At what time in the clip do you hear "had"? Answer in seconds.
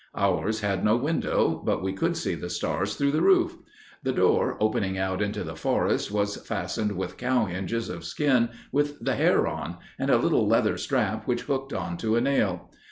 0.61-0.83